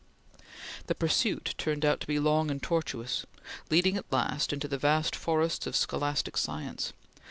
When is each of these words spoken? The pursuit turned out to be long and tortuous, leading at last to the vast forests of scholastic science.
The 0.87 0.95
pursuit 0.95 1.53
turned 1.59 1.85
out 1.85 1.99
to 1.99 2.07
be 2.07 2.17
long 2.17 2.49
and 2.49 2.59
tortuous, 2.59 3.23
leading 3.69 3.97
at 3.97 4.11
last 4.11 4.49
to 4.49 4.67
the 4.67 4.77
vast 4.79 5.15
forests 5.15 5.67
of 5.67 5.75
scholastic 5.75 6.37
science. 6.37 6.93